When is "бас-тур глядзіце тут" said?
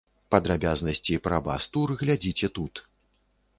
1.49-2.85